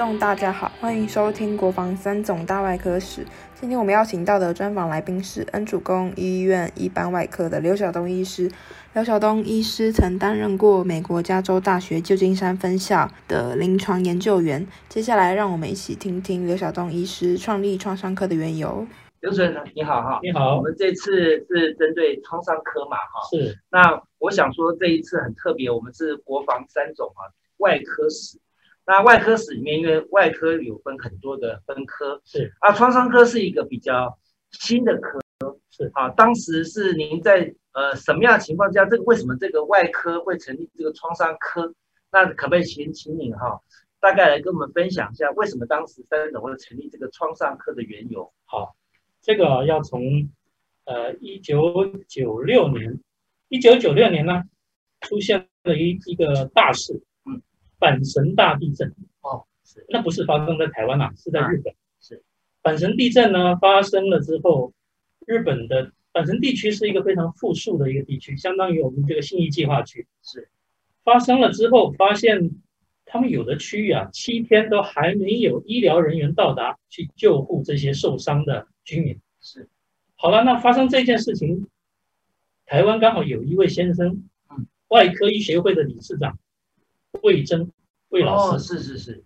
[0.00, 3.22] 听众大家好，欢迎收听国防三总大外科史。
[3.54, 8.50] 今天我们邀请到的专访来宾是恩主公医院一般外科的刘晓东医师。
[8.94, 14.66] 刘晓东医师曾担任过美国加州大学旧金山分校的临床研究员。
[14.88, 18.86] 接下来，让我们一起听听刘晓东医师创立创伤科的缘由。
[19.20, 21.12] 刘主任你好哈，你好，我们这次
[21.50, 23.54] 是针对创伤科嘛哈，是。
[23.70, 27.28] 那我想说这一次很特别，我们是国防三种啊，
[27.58, 28.38] 外科史。
[28.90, 34.18] 那外科室里面，因为外科有分很多的分科，是啊，创伤科是一个比较
[34.50, 35.20] 新的科，
[35.70, 36.08] 是啊。
[36.08, 41.72] 当时是您在呃什么样的情况下，这个为什么这个外科会成立这个创伤科？
[42.10, 43.60] 那可不可以请请你哈，
[44.00, 48.32] 大概来跟我们分享一下，为什么当时三总会成立这个创伤科的缘由？
[48.44, 48.74] 好，
[49.22, 50.02] 这个要从
[50.84, 52.98] 呃一九九六年，
[53.50, 54.42] 一九九六年呢，
[55.02, 57.00] 出现了一一个大事。
[57.80, 61.74] 阪神大地震哦，是那不是发生在台湾啊，是在日本。
[62.00, 62.22] 是
[62.62, 64.72] 阪神地震呢发生了之后，
[65.26, 70.06] 日本的阪神地区是一个非常富庶的一个地区，相当于我们这个信义计划区。
[70.22, 70.48] 是
[71.02, 72.50] 发生了之后，发现
[73.06, 79.18] 他们有的区域啊，七天都还没有医疗人员到达去救护这些受伤的居民。
[79.40, 79.68] 是
[80.16, 81.66] 好了，那发生这件事情，
[82.66, 86.38] 台湾刚好有一位先生，嗯，外科医学会的理事长。
[87.22, 87.70] 魏征
[88.08, 89.24] 魏老师是是是，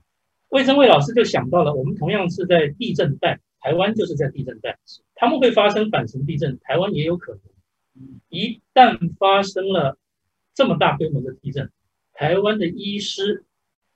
[0.48, 4.78] 魏征魏老师就想到了，我们同样是在地震带，台湾就是在地震带，
[5.14, 7.40] 他们会发生阪神地震，台湾也有可能。
[8.28, 9.98] 一旦发生了
[10.54, 11.70] 这么大规模的地震，
[12.12, 13.44] 台湾的医师，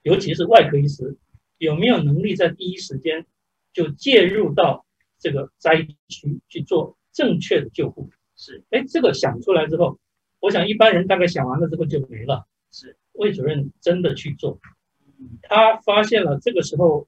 [0.03, 1.17] 尤其是外科医师，
[1.57, 3.25] 有没有能力在第一时间
[3.73, 4.85] 就介入到
[5.19, 8.09] 这个灾区去做正确的救护？
[8.35, 9.99] 是，哎，这个想出来之后，
[10.39, 12.47] 我想一般人大概想完了之后就没了。
[12.71, 12.95] 是。
[13.19, 14.59] 魏主任真的去做，
[15.43, 17.07] 他发现了这个时候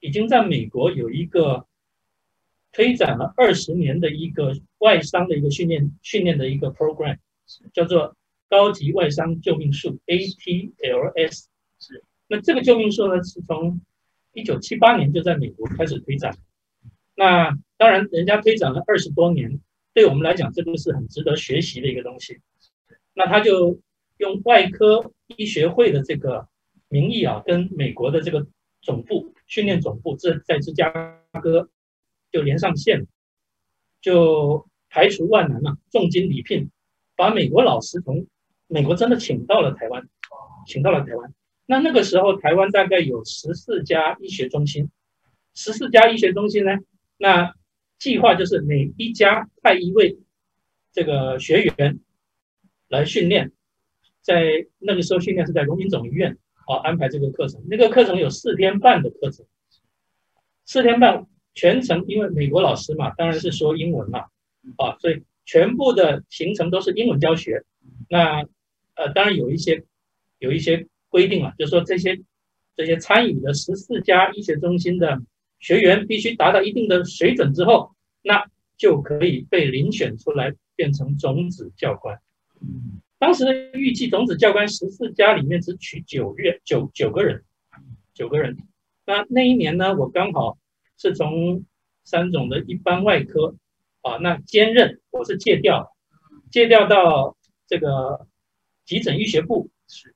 [0.00, 1.66] 已经在美国有一个
[2.70, 7.18] 推展了二十年的一个外伤的一个训练训练的一个 program，
[7.72, 8.16] 叫做
[8.48, 11.46] 高级外伤救命术 ATLS。
[12.28, 13.80] 那这个救命术呢是从
[14.32, 16.38] 一九七八年就在美国开始推展，
[17.16, 19.60] 那当然人家推展了二十多年，
[19.92, 22.40] 对我们来讲这个是很值得学习的一个东西。
[23.12, 23.80] 那他就
[24.22, 25.12] 用外科。
[25.38, 26.46] 医学会的这个
[26.88, 28.46] 名义啊，跟美国的这个
[28.82, 30.90] 总部训练总部，这在芝加
[31.42, 31.70] 哥
[32.30, 33.06] 就连上线，
[34.02, 36.70] 就排除万难了，重金礼聘，
[37.16, 38.26] 把美国老师从
[38.66, 40.06] 美国真的请到了台湾，
[40.66, 41.32] 请到了台湾。
[41.64, 44.90] 那那个时候台湾大概有十四家医学中心，
[45.54, 46.72] 十四家医学中心呢，
[47.16, 47.54] 那
[47.98, 50.18] 计划就是每一家派一位
[50.92, 52.00] 这个学员
[52.88, 53.50] 来训练。
[54.22, 59.44] 在那个时候训练是在荣民总医院啊安排这个课程，那个课程有四天半的课程，
[60.64, 64.20] 四天半全程，因为美国老师嘛，当然是说英文嘛，
[64.76, 67.64] 啊，所以全部的行程都是英文教学。
[68.08, 68.46] 那
[68.94, 69.84] 呃，当然有一些
[70.38, 72.20] 有一些规定了，就是说这些
[72.76, 75.20] 这些参与的十四家医学中心的
[75.58, 78.44] 学员必须达到一定的水准之后，那
[78.76, 82.18] 就可以被遴选出来变成种子教官。
[83.22, 87.44] 当时的预计种子教官十四家里面只取九月九九个人，
[88.12, 88.58] 九个人。
[89.06, 90.58] 那那一年呢，我刚好
[90.98, 91.64] 是从
[92.02, 93.54] 三种的一般外科
[94.00, 95.96] 啊，那兼任我是借调，
[96.50, 97.36] 借调到
[97.68, 98.26] 这个
[98.84, 99.70] 急诊医学部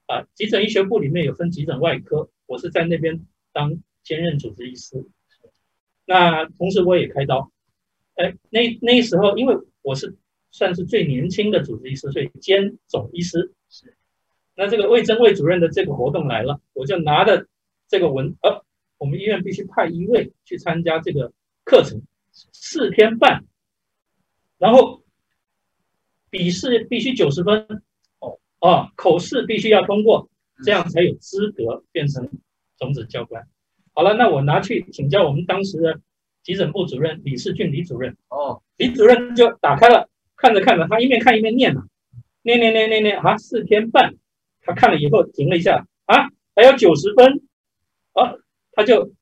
[0.06, 5.06] 啊，急诊医学部里面有分急诊外科，我是在那边当兼任主治医师。
[6.06, 7.52] 那同时我也开刀，
[8.16, 10.16] 哎，那那时候因为我是。
[10.50, 13.96] 算是最年轻的主治医师，所以兼总医师是。
[14.54, 17.46] 那这个魏征魏主任的这个活动来了，我就拿着
[17.88, 18.64] 这个文，呃，
[18.96, 21.30] 我们医院必须派一位去参加这个
[21.62, 22.00] 课程，
[22.32, 23.44] 四天半，
[24.56, 25.02] 然后
[26.30, 27.82] 笔试必须九十分，
[28.18, 30.30] 哦，啊，口试必须要通过，
[30.64, 32.30] 这样才有资格变成
[32.78, 33.46] 种子教官。
[33.92, 36.00] 好了，那我拿去请教我们当时的
[36.42, 40.08] 急诊部主任李世俊李主任，哦，李主任就打开了。
[40.36, 41.82] 看着看着，他一面看一面念呐，
[42.42, 44.14] 念念念念念，啊，四天半，
[44.62, 47.42] 他看了以后停了一下，啊，还有九十分，
[48.12, 48.34] 啊，
[48.72, 49.12] 他就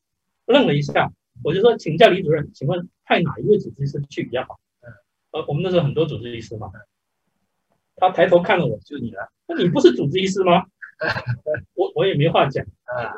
[0.47, 1.13] 愣了一下，
[1.43, 4.59] 我就说请教李主任，请问派哪一位主治医师去比较好？
[5.31, 6.71] 呃，我们那时候很多主治医师嘛，
[7.97, 10.67] 他抬头看了我，就你了，那你不是主治医师吗？
[11.75, 12.65] 我我也没话讲。
[12.85, 13.15] 啊，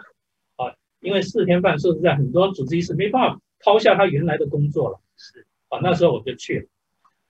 [0.57, 6.67] 啊，因为四天半说实在，很多主治医师没办法抛下他原来的工作了，是，啊，那时候我就去了。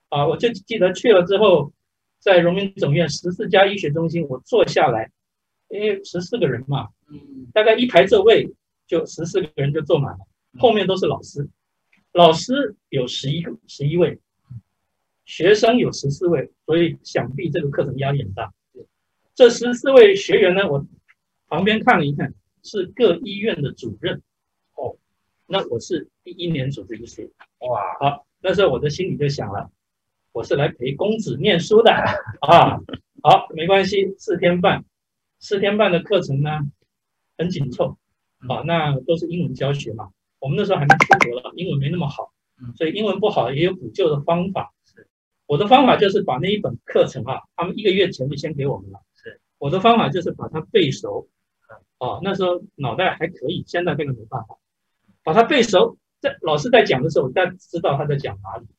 [0.09, 1.73] 啊，我就记得去了之后，
[2.19, 5.11] 在荣民总院十四家医学中心，我坐下来，
[5.69, 8.49] 因为十四个人嘛，嗯，大概一排座位，
[8.87, 10.19] 就十四个人就坐满了，
[10.59, 11.49] 后面都是老师，
[12.13, 14.19] 老师有十一个十一位，
[15.25, 18.53] 学生有十四位，所以想必这个课程压力很大。
[19.35, 20.87] 这十四位学员呢，我
[21.49, 22.33] 旁边看了一看，
[22.63, 24.23] 是各医院的主任。
[24.77, 24.97] 哦，
[25.47, 29.71] 那我是第一年组这个事，哇，好，那时候我的心里就想了，
[30.37, 32.79] 我是来陪公子念书的啊。
[33.23, 34.85] 好，没关系，四天半，
[35.39, 36.51] 四天半的课程呢，
[37.39, 37.97] 很紧凑，
[38.47, 40.11] 啊，那都是英文教学嘛。
[40.39, 42.35] 我们那时候还没出国了，英文没那么好，
[42.77, 44.75] 所以英文不好也有补救的方法。
[44.85, 45.09] 是，
[45.47, 49.01] 我的方法就是把那一本课程啊，他们一个月前就先给我们了。
[49.15, 51.29] 是，我的方法就是把它背熟，
[51.97, 54.59] 啊，那时候脑袋还可以，现在这个没办法，
[55.25, 58.76] 把它背熟，在老师在讲的时候，大家知道他在讲哪里，啊，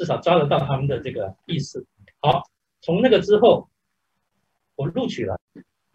[0.00, 1.84] 至少抓得到他们的这个意思。
[2.20, 2.48] 好。
[2.82, 3.68] 从那个之后，
[4.74, 5.38] 我录取了，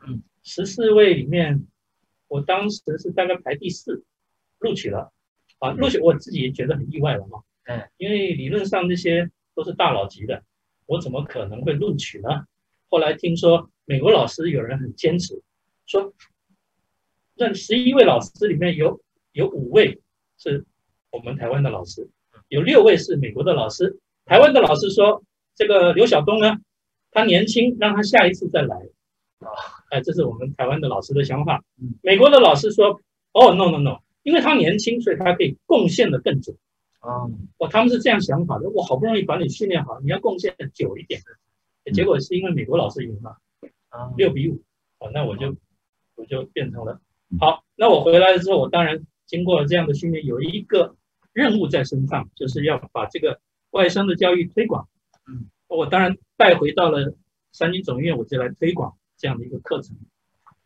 [0.06, 1.66] 嗯，十四位里面，
[2.28, 4.04] 我当时是大概排第四，
[4.60, 5.12] 录取了，
[5.58, 10.44] 啊，录取我自己也觉得很意外了嘛，嗯，因为理论上那些都是大佬级的，
[10.86, 12.46] 我怎么可能会录取呢？
[12.92, 15.42] 后来听说美国老师有人很坚持，
[15.88, 16.14] 说，
[17.34, 19.02] 那十一位老师里面有
[19.32, 20.00] 有五位
[20.38, 20.64] 是
[21.10, 22.08] 我们台湾的老师，
[22.48, 25.24] 有六位是美国的老师，台湾的老师说
[25.56, 26.58] 这个刘晓东呢。
[27.12, 28.76] 他年轻，让他下一次再来
[29.40, 29.48] 啊！
[29.90, 31.64] 哎，这是我们台湾的老师的想法。
[32.02, 33.00] 美国的老师说
[33.32, 36.58] ：“哦，no no no，因为他年轻，所以他可以贡献的更久。”
[37.00, 37.24] 啊，
[37.58, 38.70] 哦，他们是这样想法的。
[38.70, 41.22] 我好不容易把你训练好，你要贡献的久一点。
[41.94, 43.38] 结果是因为美国老师赢了，
[43.88, 44.62] 啊，六比五。
[45.00, 45.56] 哦，那我就
[46.16, 47.00] 我就变成了
[47.40, 47.64] 好。
[47.78, 50.98] 那我回来之后，我当然经过了这样的训练，有一个
[51.36, 53.40] 任务在身上，就是要把这个
[53.70, 54.88] 外商的教育推广。
[55.28, 55.52] 嗯。
[55.68, 57.16] 我当然带回到了
[57.52, 59.98] 三军总院，我就来推广这样的一个课程。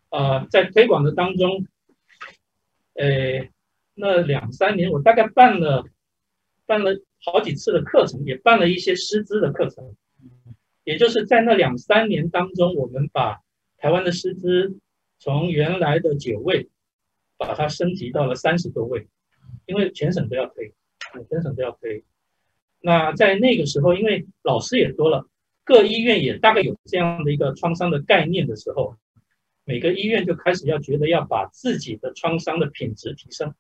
[0.09, 1.65] 呃，在推广的当中，
[2.95, 3.47] 呃，
[3.95, 5.85] 那两三年我大概办了
[6.65, 6.91] 办了
[7.23, 9.95] 好几次的课程，也办了一些师资的课程。
[10.83, 13.39] 也就是在那两三年当中，我们把
[13.77, 14.77] 台湾的师资
[15.17, 16.69] 从原来的九位，
[17.37, 19.07] 把它升级到了三十多位，
[19.65, 20.73] 因为全省都要推，
[21.29, 22.03] 全省都要推。
[22.81, 25.27] 那在那个时候，因为老师也多了，
[25.63, 28.95] 各医院也大概有这样的一个创伤的概念的时候，
[29.65, 33.53] 每个医院就开始要觉得要把自己的创伤的品质提升，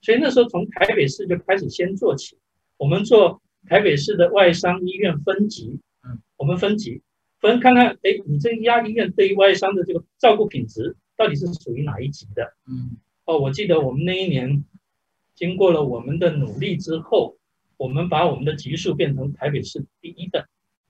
[0.00, 2.38] 所以那时候从台北市就开始先做起，
[2.76, 7.02] 我们做台北市的外伤医院分级，嗯，我们分级
[7.38, 12.52] 分看看，哎，你这家医院对于外伤的这个照顾品质到底是属于哪一级的？
[12.66, 14.64] 嗯，哦，我记得我们那一年
[15.36, 17.36] 经过了我们的努力之后。
[17.78, 20.48] 我们把我们的级数变成台北市第一的，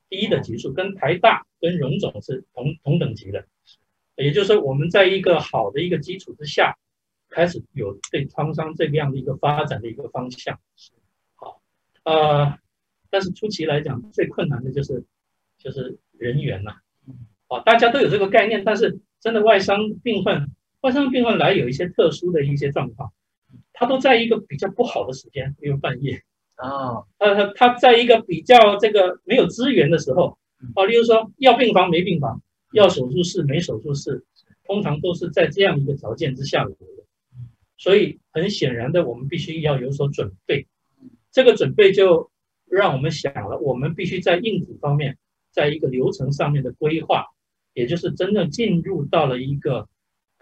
[0.08, 3.44] 第一的级数，跟台大、跟荣总是同同等级的，
[4.14, 6.78] 也就是说，我们在一个好的一个基础之下，
[7.28, 10.60] 开始有对创伤这样的一个发展的一个方向。
[11.34, 11.60] 好，
[12.04, 12.56] 呃，
[13.10, 15.04] 但是初期来讲，最困难的就是
[15.58, 16.76] 就是人员呐，
[17.48, 20.46] 啊，大家都有这个概念，但是真的外伤病患，
[20.82, 23.12] 外伤病患来有一些特殊的一些状况，
[23.78, 26.22] 他都在一个比较不好的时间，比如半夜。
[26.56, 30.38] 啊，呃，他在一个比较这个没有资源的时候，
[30.74, 32.40] 啊，例如说要病房没病房，
[32.72, 34.24] 要手术室没手术室，
[34.64, 36.72] 通常都是在这样一个条件之下的。
[37.76, 40.66] 所以很显然的，我们必须要有所准备。
[41.30, 42.30] 这个准备就
[42.64, 45.18] 让我们想了，我们必须在硬体方面，
[45.52, 47.26] 在一个流程上面的规划，
[47.74, 49.86] 也就是真正进入到了一个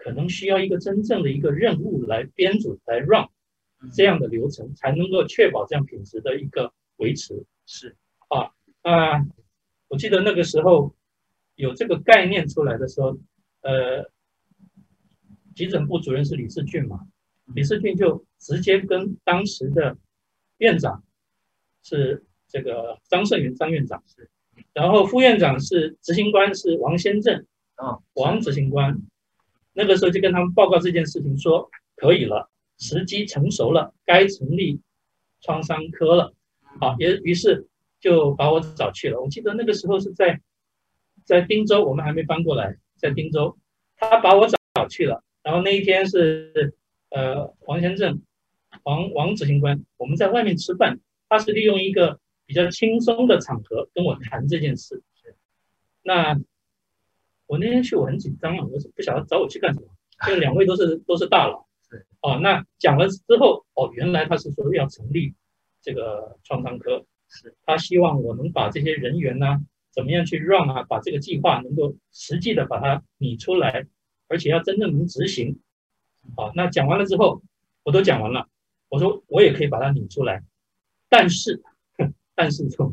[0.05, 3.27] 可能需要一个真正的一个任务来编组来 run。
[3.91, 7.43] 这样的流程才能够确保这样品质的一个维持。
[7.65, 7.95] 是。
[8.27, 8.51] 啊
[8.83, 9.25] 啊，
[9.87, 10.95] 我记得那个时候
[11.55, 13.17] 有这个概念出来的时候，
[13.61, 14.11] 呃，
[15.55, 17.07] 急诊部主任是李世俊嘛，
[17.55, 19.97] 李世俊就直接跟当时的
[20.59, 21.03] 院长
[21.81, 24.29] 是这个张胜元张院长是，
[24.73, 27.45] 然后副院长是执行官是王先正
[27.75, 28.99] 啊，王执行官，
[29.75, 32.49] 那个时候就跟他们报告这件事情说可以了。
[32.77, 34.81] 时机成熟了，该成立
[35.39, 36.33] 创伤科了。
[36.81, 37.67] 好，也于是
[38.01, 39.21] 就把我找去了。
[39.21, 40.41] 我记得那个时候是在
[41.23, 43.57] 在滨州，我们还没搬过来，在滨州，
[43.95, 45.23] 他把我找去了。
[45.41, 46.75] 然后那一天是
[47.11, 48.21] 呃王先正，
[48.83, 55.01] 王王执行官，我们在外面吃饭，他是利用一个比较轻松的场合跟我谈这件事。
[56.03, 56.37] 那
[57.47, 59.87] 我那天去我很紧张啊，我是不晓得找我去干什么，
[60.27, 61.65] 因为两位都是都是大佬。
[62.21, 65.33] 哦，那讲了之后，哦，原来他是说要成立
[65.81, 69.61] 这个创伤科，是他希望我能把这些人员呢，
[69.91, 73.85] 怎么样去 run 啊，把这个计划能够实际的把它拟出来，
[74.27, 75.59] 而且要真正能执行，
[76.35, 77.43] 好，那讲完了之后，
[77.83, 78.49] 我都讲完了，
[78.89, 80.43] 我说我也可以把它拟出来，
[81.07, 81.61] 但是，
[82.33, 82.91] 但是什么？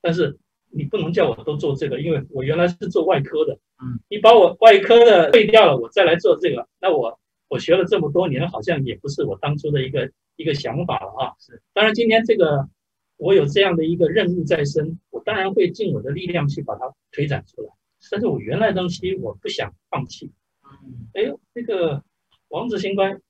[0.00, 0.38] 但是
[0.70, 7.18] 你不能叫我都做这个，因为我原来是做外科的，嗯，你把我外科的废掉了，我再来做这个，那我
[7.48, 11.32] 我学了这么多年，好像也不是我当初的一个一个想法了啊。
[11.38, 12.68] 是，当然今天这个
[13.16, 17.68] 我有这样的一个任务在身，我当然会尽我的力量去把它推展出来。
[18.10, 20.30] 但是我原来的东西我不想放弃。
[20.62, 22.02] 嗯哎呦，这个
[22.48, 23.20] 王子新官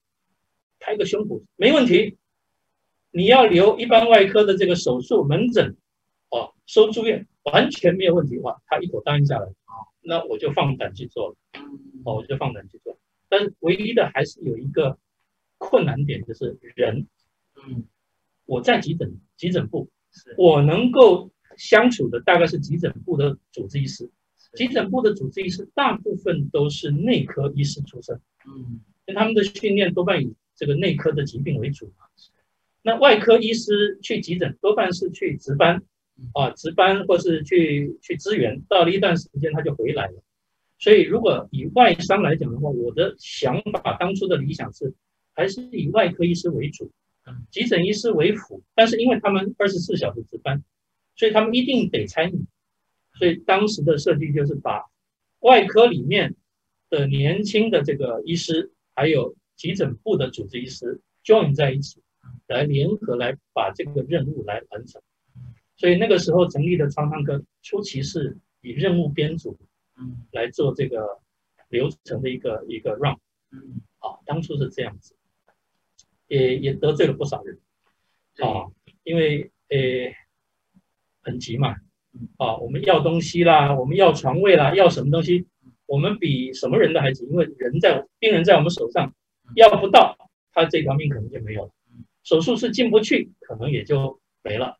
[0.78, 2.18] 拍个胸脯没问题，
[3.10, 5.76] 你要留一般外科的这个手术门诊
[6.30, 9.59] 哦，收住院完全没有问题哇，他一口答应下来啊，
[10.10, 12.98] 那我就放胆去做了嗯哦，我就放胆去做。
[13.28, 14.98] 但是唯一的还是有一个
[15.56, 17.06] 困难点，就是人。
[17.64, 17.84] 嗯
[18.44, 19.88] 我在急诊急诊部，
[20.36, 24.10] 我能够相处的大概是急诊部的主治医师。
[24.54, 32.06] 急诊部的主治医师大部分都是内科医师出身，嗯因为他们的训练多半以这个内科的疾病为主嘛。
[32.82, 35.84] 那外科医师去急诊多半是去值班
[36.34, 40.22] 啊，值班或是去去支援，到了一段时间他就回来了。
[40.78, 44.94] 所以如果以外伤来讲的话，我的想法当初的理想是
[45.34, 46.90] 还是以外科医师为主
[47.26, 48.62] 嗯，急诊医师为辅。
[48.74, 50.62] 但是因为他们二十四小时值班，
[51.16, 52.44] 所以他们一定得参与。
[53.18, 54.84] 所以当时的设计就是把
[55.40, 56.34] 外科里面
[56.88, 62.00] 的年轻的这个医师，还有急诊部的主治医师 join 在一起，
[62.46, 65.02] 来联合来把这个任务来完成。
[65.80, 69.58] 所以那个时候成立的创伤科，初期是以任务编组
[69.96, 70.26] 嗯。
[70.30, 71.18] 来做这个
[71.70, 73.16] 流程的一个一个 run
[73.50, 73.80] 嗯。
[74.00, 75.16] 啊，当初是这样子，
[76.26, 77.58] 也也得罪了不少人
[78.40, 78.68] 啊，
[79.04, 79.78] 因为呃
[81.22, 81.74] 很急嘛
[82.12, 85.46] 嗯，啊，我们要东西啦，我们要床位啦，要什么东西，
[85.86, 89.14] 我们比什么人都还急，因为人在病人在我们手上，
[89.56, 90.14] 要不到
[90.52, 94.76] 他这条命可能就没有了嗯，手术室进不去，可能也就没了。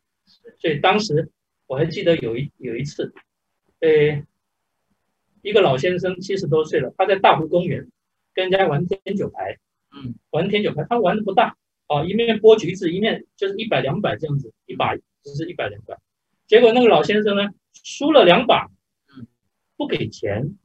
[0.59, 1.29] 所以当时
[1.67, 3.13] 我还记得有一有一次，
[3.79, 4.23] 呃，
[5.41, 7.89] 一个老先生七十多岁了，他在大湖公园
[8.33, 9.57] 跟人家玩天九牌，
[9.91, 10.15] 嗯。
[10.29, 11.57] 玩天九牌，他玩的不大
[11.87, 15.97] 啊，一面剥橘子，一面就是一百两百这样子，一把就是一百两百。
[16.47, 17.49] 结果那个老先生呢，
[17.83, 18.69] 输了两把，
[19.09, 19.27] 嗯，
[19.75, 20.55] 不给钱，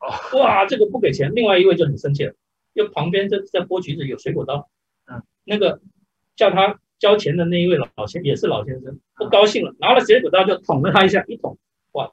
[0.00, 0.38] 哦。
[0.38, 2.34] 哇，这个不给钱，另外一位就很生气了，
[2.72, 4.68] 又旁边在在剥橘子有水果刀，
[5.06, 5.80] 嗯，那个
[6.36, 11.58] 叫他交钱的那一位老先也是老先生，不高兴了，拿了水果刀就捅了他一下，一捅，
[11.92, 12.10] 哇，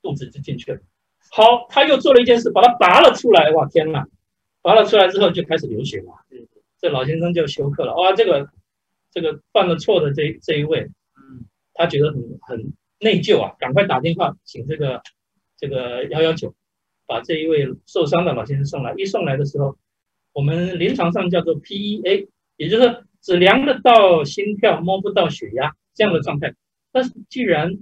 [0.00, 0.80] 肚子就进去了。
[1.30, 4.06] 好，他又做了一件事，把它拔了出来，哇，天呐，
[4.62, 6.48] 拔了出来之后就开始流血了，嗯
[6.80, 8.48] 这老先生就休克了，哇，这个
[9.12, 10.80] 这个犯了错的这这一位，
[11.18, 11.44] 嗯
[11.74, 15.02] 他觉得很很内疚啊，赶快打电话请这个
[15.58, 16.54] 这个幺幺九，
[17.04, 18.94] 把这一位受伤的老先生送来。
[18.96, 19.76] 一送来的时候，
[20.32, 26.54] 我们临床上叫做 PEA，也就是只量得到心跳，摸不到血压这样的状态。
[26.92, 27.78] 但是既然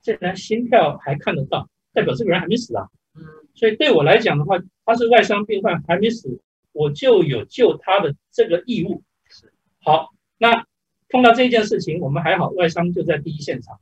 [0.00, 2.88] 既然心跳还看得到，代表这个人还没死啊。
[3.14, 9.02] 嗯所以对我来讲的话，他是外伤病患还没死，我就有救他的这个义务。
[9.30, 10.66] 是好，那
[11.08, 13.80] 碰到这件事情，我们还好，外伤就在第一现场，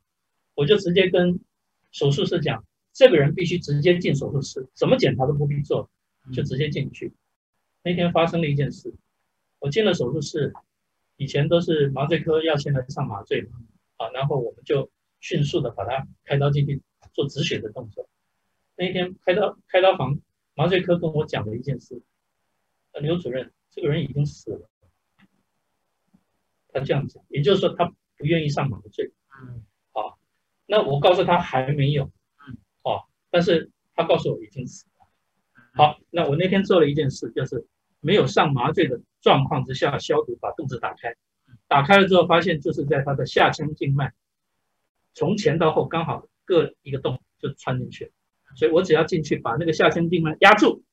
[0.55, 1.41] 我就直接跟
[1.91, 5.91] 手术室讲，这个人必须直接进手术室，怎么检查都不必做，
[6.33, 7.13] 就直接进去。
[7.83, 8.95] 那天发生了一件事，
[9.59, 10.53] 我进了手术室，
[11.25, 13.59] 以前都是麻醉科要先来上麻醉嘛，
[13.97, 14.91] 啊，然后我们就
[15.21, 16.83] 迅速的把他开刀进去
[17.15, 18.07] 做止血的动作。
[18.77, 20.21] 那一天开刀开刀房
[20.55, 22.03] 麻醉科跟我讲了一件事，
[22.93, 24.69] 呃，刘主任，这个人已经死了。
[26.69, 27.87] 他这样讲，也就是说他
[28.19, 29.11] 不愿意上麻醉。
[29.41, 30.19] 嗯好
[30.67, 32.05] 那我告诉他还没有，
[32.47, 35.07] 嗯，哦，但是他告诉我已经死了。
[35.73, 37.67] 好，那我那天做了一件事，就是
[38.01, 41.17] 没有上麻醉的状况之下消毒，把肚子打开，
[41.67, 44.13] 打开了之后发现就是在他的下腔静脉，
[45.15, 48.11] 从前到后刚好各一个洞就穿进去了，
[48.55, 50.85] 所以我只要进去把那个下腔静脉压住，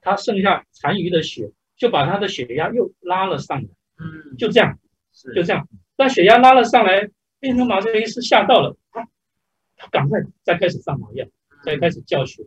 [0.00, 4.36] 他剩下残余的血就把他的血压又拉了上来，嗯。
[4.38, 4.78] 就这样。
[5.12, 5.34] 是。
[5.34, 7.10] 就这样，那血压拉了上来，
[7.40, 9.08] 变成麻醉医师吓到了，他
[9.76, 11.26] 他赶快再开始上麻药，
[11.64, 12.44] 再开始教血，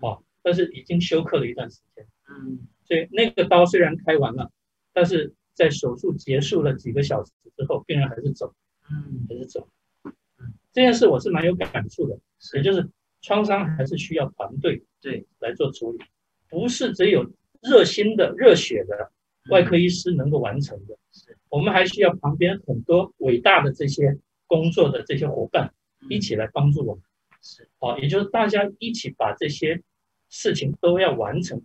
[0.00, 4.50] 哦，但是已经休克了一段时间，嗯所以那个刀虽然开完了，
[4.92, 8.52] 但是在手术结束了几个小时之后，病人还是走，
[8.90, 9.66] 嗯还是走。
[10.74, 12.18] 这件事我是蛮有感触的，
[12.52, 12.86] 也就是
[13.22, 16.04] 创伤还是需要团队对来做处理，
[16.50, 17.32] 不是只有
[17.62, 19.10] 热心的、热血的
[19.48, 20.98] 外科医师能够完成的。
[21.12, 25.72] 是我们还需要旁边很多伟大的这些工作的这些伙伴
[26.10, 27.02] 一起来帮助我们。
[27.40, 29.82] 是啊，也就是大家一起把这些
[30.28, 31.62] 事情都要完成，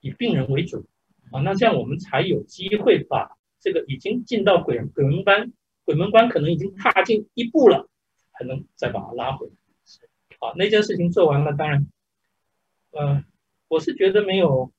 [0.00, 0.86] 以病人为主，
[1.30, 5.52] 啊，那这样我们才有机会把这个已经进到鬼鬼门关，
[5.84, 7.88] 鬼门关可能已经踏进一步了，
[8.32, 9.52] 还能再把它拉回来。
[10.40, 11.86] 好，那件事情做完了，当然，
[12.92, 13.24] 呃，
[13.66, 14.72] 我是觉得没有，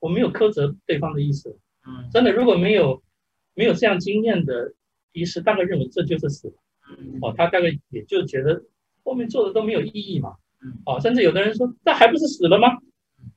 [0.00, 1.58] 我没有苛责对方的意思。
[1.86, 3.02] 嗯真的，如果没有
[3.54, 4.74] 没有这样经验的
[5.12, 6.54] 医师，大概认为这就是死了。
[6.98, 8.64] 嗯哦，他大概也就觉得
[9.04, 10.36] 后面做的都没有意义嘛。
[10.60, 12.78] 嗯哦，甚至有的人说，那还不是死了吗？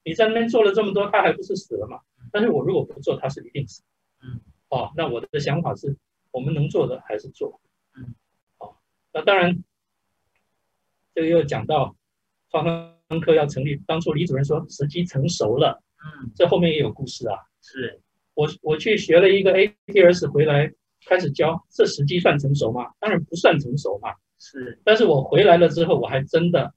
[0.04, 2.00] 你在那边做了这么多，他还不是死了吗？
[2.32, 3.84] 但是我如果不做，他是一定死。
[4.22, 4.40] 嗯。
[4.70, 5.96] 哦，那我的想法是，
[6.32, 7.60] 我们能做的还是做。
[7.96, 8.16] 嗯。
[8.60, 8.76] 哦，
[9.14, 9.64] 那当然，
[11.16, 11.96] 这个又讲到
[12.52, 17.38] 创伤科要成立，当初李主任说时机成熟了，嗯这后面也有故事啊。
[17.62, 18.02] 是
[18.34, 20.72] 我我去学了一个 ATS 回来
[21.06, 22.92] 开始教，这时机算成熟吗？
[23.00, 24.14] 当然不算成熟嘛。
[24.40, 26.74] 是但是我回来了之后，我还真的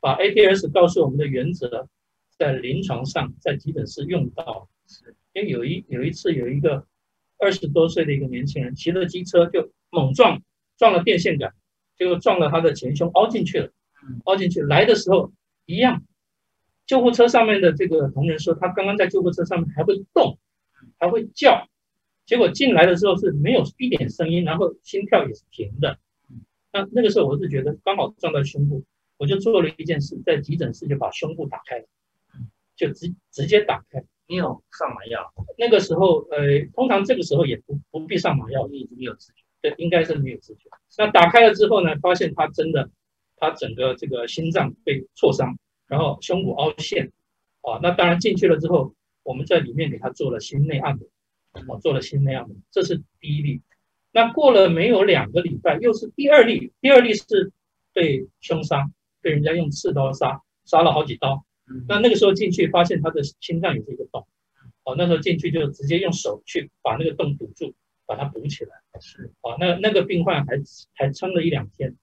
[0.00, 1.88] 把 ATS 告诉我们的原则，
[2.38, 4.68] 在临床上在急诊室用到。
[5.32, 6.86] 因为有一有一次有一个
[7.38, 10.42] 二十多岁的一个年轻人骑着机车就猛撞
[10.76, 11.52] 撞了电线杆，
[11.96, 13.72] 结果撞了他的前胸，凹进去了
[14.06, 14.20] 嗯。
[14.24, 15.32] 凹进去来的时候
[15.64, 16.04] 一样，
[16.86, 20.38] 救护车上面的这个同仁说，他刚刚在救护车上面还会动，
[20.98, 21.66] 还会叫，
[22.26, 25.98] 结果进来的时候是没有一点声音，然后心跳也是停的。
[26.72, 28.84] 那那个时候我是觉得刚好撞到胸部，
[29.16, 31.86] 我就做了一件事，在急诊室就把胸部打开了，
[32.76, 34.04] 就直直接打开。
[34.26, 39.44] 你有上麻药，那个时候，呃，通常这个时候也不不必上麻药，你已经没有知觉。
[39.60, 40.70] 对，应该是没有知觉。
[40.96, 42.88] 那打开了之后呢，发现他真的，
[43.36, 47.12] 他整个这个心脏被挫伤，然后胸骨凹陷，
[47.60, 53.60] 啊，那当然进去了之后，我们在里面给他做了心内按摩，啊，做了心内按摩，这是第一例。
[54.10, 57.52] 那过了没有两个礼拜，又是第二例，第二例是
[57.92, 61.44] 被凶杀，被人家用刺刀杀，杀了好几刀。
[61.66, 64.26] 嗯那那个时候进去发现他的心脏也是一个洞，
[64.84, 67.74] 哦，那时候进去就直接用手去把那个洞堵住，
[68.06, 68.76] 把它补起来。
[69.00, 69.32] 是。
[69.40, 70.60] 啊，那那个病患还
[70.94, 71.96] 还撑了一两天，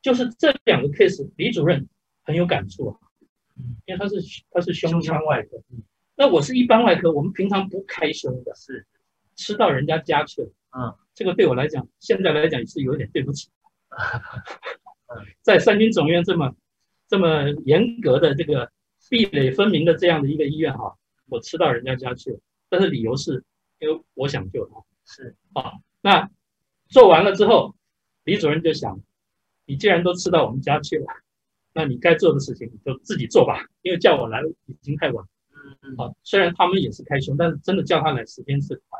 [0.00, 1.88] 就是这两个 case，李主任
[2.24, 2.98] 很有感触啊，
[3.84, 4.16] 因为他是
[4.50, 5.62] 他是胸腔外科，
[6.16, 8.86] 那我是一般外科，我们平常不开胸的，是。
[9.38, 13.50] 吃到人家家去了，嗯，这个对我来讲，现在来讲也是有点对不起，
[15.42, 16.56] 在三军总院这么
[17.06, 18.72] 这么严格的这个
[19.08, 20.96] 壁垒分明的这样的一个医院哈、
[21.28, 23.44] 我吃到人家家去了，但是理由是
[23.78, 24.82] 因为我想救他。
[25.04, 25.36] 是
[26.02, 26.28] 那
[26.88, 27.76] 做完了之后，
[28.24, 29.00] 李主任就想，
[29.64, 31.06] 你既然都吃到我们家去了，
[31.72, 35.24] 那你该做的事情你就自己做吧，因为叫我来已经太晚
[35.82, 36.14] 嗯。
[36.22, 38.98] 虽然他们也是开胸，但是真的叫他来时间是快，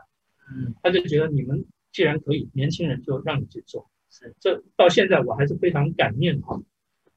[0.52, 3.90] 嗯他就觉得你们既然可以，年轻人就让你去做。
[4.10, 6.60] 是这到现在我还是非常感念哈，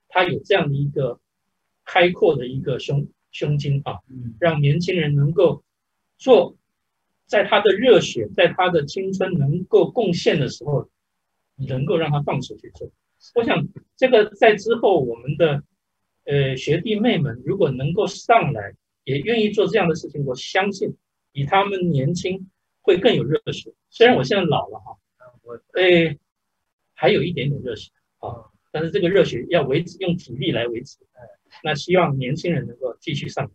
[0.07, 1.19] 他有这样的一个
[1.91, 5.63] 开阔的一个胸胸襟啊，嗯让年轻人能够
[6.19, 6.55] 做，
[7.25, 10.87] 在他的热血，在他的青春能够贡献的时候，
[11.67, 12.91] 能够让他放手去做。
[13.33, 15.63] 我想这个在之后我们的
[16.25, 20.95] 呃学弟妹们如果能够上来，也愿意做这样的事情，我相信
[21.31, 23.73] 比他们年轻会更有热血。
[23.89, 24.95] 虽然我现在老了哈，
[25.41, 26.15] 我呃，
[26.93, 30.99] 还有一点点热血啊，但是这个热血要维持，用体力来维持。
[31.63, 33.49] 那希望年轻人能够继续上，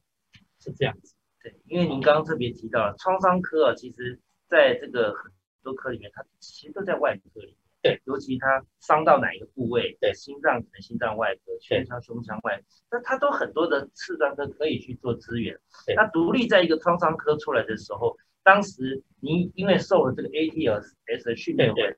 [0.60, 1.14] 是这样子。
[1.42, 5.30] 对，因为您刚刚特别提到了创伤科啊，其实在这个很
[5.62, 7.56] 多科里面，它其实都在外科里面。
[7.82, 15.54] 对，尤其它伤到哪一个部位，对心脏可能心脏外科，胸腔胸腔外科，那它都很多的次专科可以去做资源。
[15.84, 21.96] 对那独立在一个创伤科出来的时候，当时您因为受了这个 ATS 的训练回对来，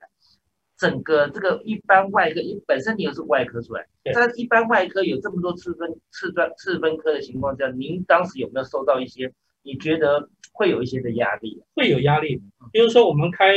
[0.77, 11.63] 整个这个一般外科，因本身你又是外科出来，对在一般外科有这么多次分次专次分科的情况下，您当时有没有受到一些你觉得会有一些的压力？
[11.75, 12.41] 会有压力。
[12.71, 13.55] 比如说我们开，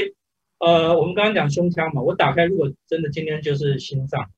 [0.58, 4.30] 呃，我们刚刚讲胸腔嘛，我打开，如果真的今天就是心脏，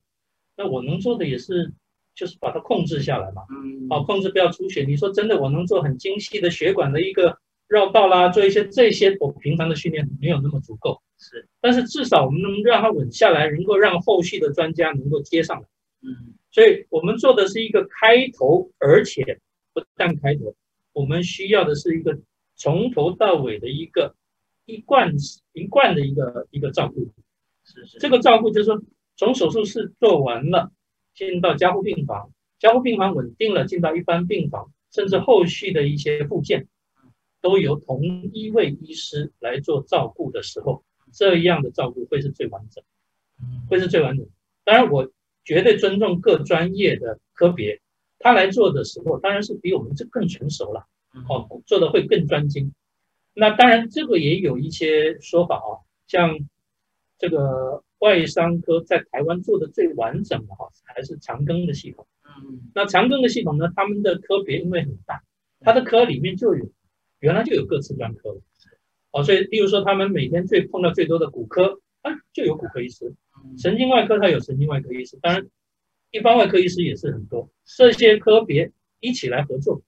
[0.57, 1.71] 那我能做的也是
[2.13, 4.83] 就是把它控制下来嘛，嗯，好、控制不要出血。
[4.83, 15.67] 你说真的，我能做很精细的血管的一个绕道啦，做一些这些，我平常的训练没有那么足够，是，但是至少我们能让它稳下来，能够让后续的专家能够接上来。
[16.01, 16.33] 嗯。
[16.51, 19.39] 所以我们做的是一个开头，而且
[19.73, 20.53] 不但开头，
[20.91, 22.19] 我们需要的是一个
[22.55, 24.15] 从头到尾的一个
[24.65, 25.13] 一贯
[25.53, 27.07] 一贯的一个一个照顾。
[27.63, 28.83] 是是，这个照顾就是说，
[29.15, 30.71] 从手术室做完了，
[31.15, 36.67] 进到加护病房，加护病房稳定了，进到一般病房，甚至后续的一些附件，
[37.41, 40.83] 都由同一位医师来做照顾的时候，
[41.13, 42.83] 这样的照顾会是最完整。
[43.39, 44.25] 嗯会是最完整。
[44.63, 45.11] 当然，我
[45.43, 47.81] 绝对尊重各专业的科别，
[48.19, 52.73] 他来做的时候，当然是比我们这更成熟了，嗯哦，做的会更专精。
[53.33, 56.39] 那当然这个也有一些说法啊，像
[57.17, 62.07] 这个外伤科在台湾做的最完整的哈，还是长庚的系统。
[62.25, 65.23] 嗯那长庚的系统呢，他们的科别因为很大，
[65.59, 66.71] 它的科里面就有
[67.19, 68.41] 原来就有各次专科了。
[69.13, 73.05] 哦，所以例如说他们每天最碰到最多的骨科，啊，就有骨科医师；
[73.45, 73.57] 嗯。
[73.57, 75.47] 神经外科它有神经外科医师，当然
[76.11, 79.81] 一般外科医师也是很多，这些科别一起来合作，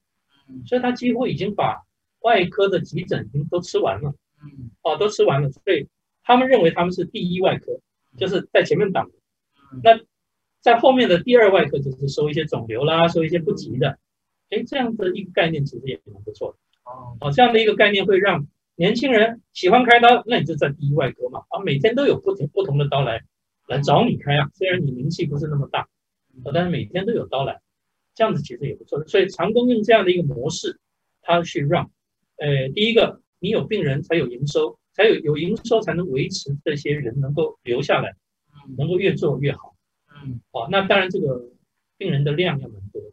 [0.48, 0.64] 嗯。
[0.66, 1.82] 所以他几乎已经把
[2.20, 4.70] 外科的急诊已经都吃完了，嗯。
[4.84, 5.88] 哦，都吃完了，所以
[6.24, 7.80] 他们认为他们是第一外科，
[8.18, 9.10] 就是在前面挡
[9.84, 10.00] 那
[10.62, 13.98] 在后面的第二外科就是收一些肿瘤啦，收一些不急的，
[14.50, 16.58] 哎，这样的一个概念其实也蛮不错的。
[16.92, 17.18] 哦。
[17.20, 23.24] 哦，这样的一个概念会让年轻人喜欢开刀，那你就在第一外科嘛，啊，每天都有不同不同的刀来
[23.68, 27.62] 来找你开啊，虽然你名气不是那么大，啊但是每天都有刀来，
[28.14, 29.04] 这样子其实也不错。
[29.08, 30.80] 所以长庚用这样的一个模式，
[31.22, 31.90] 它去让，
[32.38, 38.16] 呃，第一个你有病人才有营收，才有有营收才能维持这些人能够留下来，
[38.68, 39.76] 嗯能够越做越好。
[40.24, 41.50] 嗯好，那当然这个
[41.98, 43.08] 病人的量要蛮多的，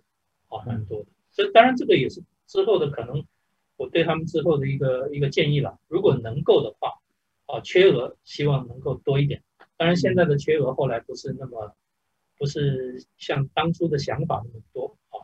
[0.49, 1.07] 哦，蛮多的。
[1.33, 3.25] 这当然这个也是之后的可能，
[3.83, 5.77] 我对他们之后的一个一个建议了。
[5.89, 7.01] 如果能够的话，
[7.47, 9.43] 啊，缺额希望能够多一点。
[9.77, 11.75] 当然现在的缺额后来不是那么，
[12.39, 15.19] 不是像当初的想法那么多啊。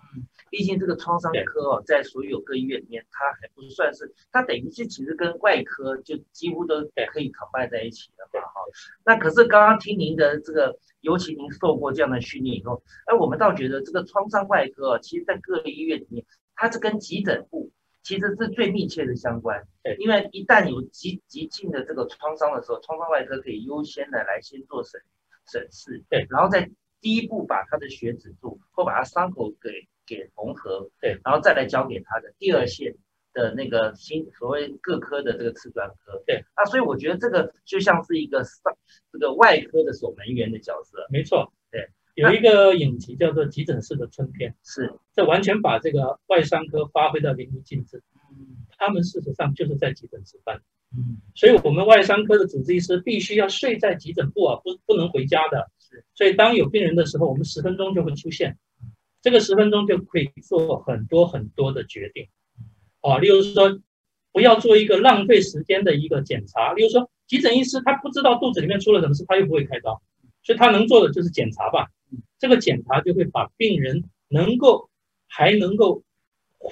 [0.51, 6.81] 毕竟这个创伤科哦，在所有各医院里面，它还不算是，它等于是其实跟外科就几乎都
[7.13, 8.61] 可以 combine 在一起的嘛哈。
[9.05, 16.25] 那可是刚刚听您的这个，尤其您受过这样的训练以后，哎，我们倒觉得这个创伤外科哦，其实在各个医院里面，
[16.57, 17.71] 它是跟急诊部
[18.09, 19.63] 其实是最密切的相关。
[19.83, 19.95] 对。
[19.97, 24.99] 因为一旦有急急性的这个创伤的时候，创伤外科可以优先的来先做审
[25.53, 26.71] 审视，对，然后再
[27.03, 32.97] 第一步把他的血止住，或把他伤口给给缝合，对，然后再来交给他的第二线
[33.35, 38.75] 的那个新所谓各科的这个次专科，对，那所以我觉得这个就像是一个上
[39.13, 48.03] 这个外科的守门员的角色，没错，对，有一个影集叫做《急诊室的春天》，是，这完全把这个外伤科发挥到淋漓尽致。
[48.31, 50.61] 嗯他们事实上就是在急诊值班。
[50.97, 55.71] 嗯所以我们外伤科的主治医师必须要睡在急诊部啊，不不能回家的。
[55.79, 58.59] 是，所以当有病人的时候，我们十分钟就会出现，
[59.23, 62.29] 这个十分钟就可以做很多很多的决定。
[63.01, 63.81] 啊，例如说，
[64.33, 66.73] 不要做一个浪费时间的一个检查。
[66.73, 70.03] 例如说，急诊医师他不知道肚子里面出了什么事，他又不会开刀，
[70.49, 71.91] 所以他能做的就是检查吧。
[72.39, 74.89] 这个检查就会把病人能够
[75.27, 76.03] 还能够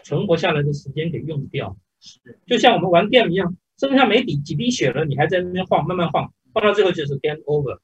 [0.02, 1.76] 存活下来的时间给用掉。
[2.00, 7.78] 是，就像我们玩 game 一样，剩下没底几滴血了，你还在那边晃，慢慢晃，晃到最后就是 game over，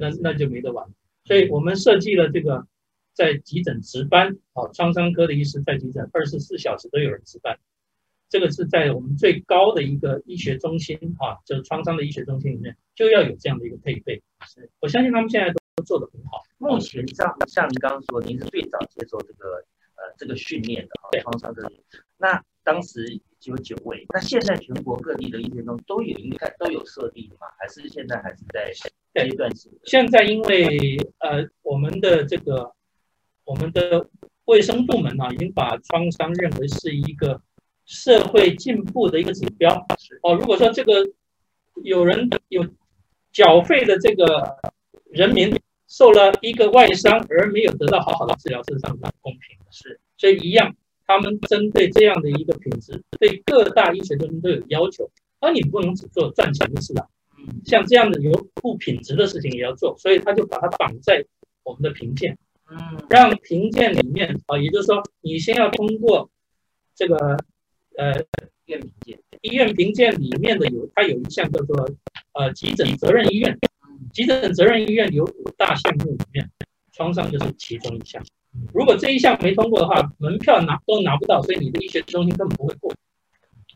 [0.00, 0.86] 那那就没得玩。
[1.26, 2.66] 所以我们设计了这个
[3.12, 7.58] 在急诊值班，啊，创伤科的医师在急诊二十四小时都有人值班，
[8.34, 14.20] 这个是在我们最高的一个医学中心啊，就是创伤的医学中心里面就要有这样的一个配备。
[14.44, 16.42] 是，我相信他们现在都做得很好。
[16.58, 19.62] 目前像像您刚刚说，您是最早接受这个
[19.94, 21.80] 呃这个训练的哈对，创伤这里，
[22.18, 23.06] 那当时
[23.38, 27.46] 只有九位，那现在全国各地的医院中都有应该都有设立的吗？
[27.56, 28.72] 还是现在还是在
[29.12, 29.78] 对阶段性的？
[29.84, 32.72] 现在因为呃我们的这个
[33.44, 34.08] 我们的
[34.46, 37.40] 卫生部门呢、已经把创伤认为是一个
[37.84, 39.86] 社会进步的一个指标。
[39.98, 41.06] 是哦，如果说这个
[41.82, 42.66] 有人有
[43.32, 44.56] 缴费的这个
[45.10, 49.66] 人民受了一个外伤而没有得到好好的治疗，事实上是不公平的。
[49.70, 50.74] 是所以一样，
[51.06, 55.10] 他们针对这样的一个品质，对各大医学中心都有要求。
[55.40, 61.22] 而你不能只做赚钱的事啊，嗯像这样的有不品质的事情也要做，所以他就把它绑在
[61.64, 62.38] 我们的评鉴，
[62.70, 66.30] 嗯让评鉴里面啊，也就是说，你先要通过
[66.94, 67.36] 这个
[67.96, 68.20] 呃
[68.66, 71.90] 医院评鉴，医院评鉴里面的有，它有一项叫做
[72.32, 76.50] 呃急诊责任医院，嗯急诊责任医院有五大项目里面，
[76.92, 78.24] 创伤就是其中一项。
[78.72, 82.94] 如果这一项没通过的话，门票拿都拿不到，所以你的医学中心根本不会过。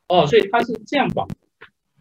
[0.07, 1.27] 哦，所以它是这样绑。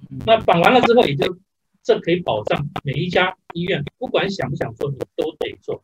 [0.09, 1.37] 嗯那绑完了之后，也就
[1.83, 5.83] 这可以保障每一家医院，不管想不想做，你都得做。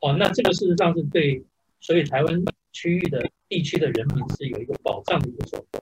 [0.00, 1.44] 哦，那这个事实上是对
[1.80, 2.42] 所以台湾
[2.72, 5.80] 区域的地区的人民是有一个保障的一个做法。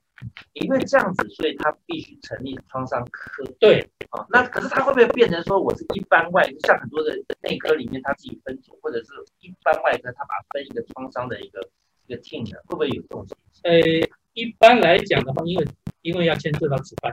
[0.54, 4.24] 因为这样子，所以他必须成立创伤科对，啊。
[4.30, 11.68] 那可是他会不会变成说，我是一般外，像很多的内科里面他自己分组，或者是一般外科他把它分一个创伤的一个
[12.06, 12.58] 一个 team 的？
[12.66, 13.62] 会不会有这种情形？
[13.64, 15.66] 呃，一般来讲的话，因为
[16.02, 17.12] 因为要牵涉到值班，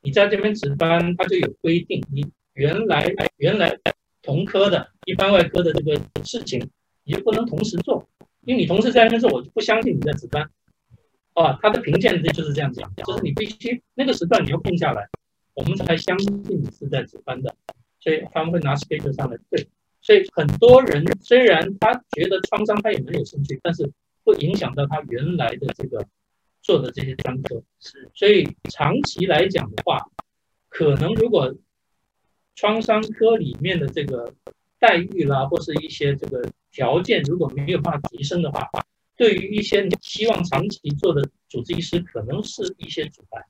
[0.00, 3.76] 你在这边值班，他就有规定，你原来原来
[4.22, 6.70] 同科的一般外科的这个事情，
[7.04, 8.08] 你就不能同时做，
[8.46, 10.48] 因为你同事在那边做，我就不相信你在值班。
[11.34, 15.06] 啊，他的评价就是这样讲，就是你必须那个时段你要空下来，
[15.52, 17.54] 我们才相信你是在值班的，
[18.00, 19.68] 所以他们会拿 schedule 上来对。
[20.00, 23.90] 所以很多人虽然他觉得创伤他也蛮有兴趣，但是
[24.24, 26.06] 会影响到他原来的这个
[26.62, 27.60] 做的这些专科。
[27.80, 30.08] 是，所以长期来讲的话，
[30.68, 31.54] 可能如果
[32.54, 34.32] 创伤科里面的这个
[34.78, 38.68] 待遇啦，或是一些这个条件如果没有办法提升的话，
[39.16, 43.42] 对于一些希望长期做的主治医师，可能是一些阻碍。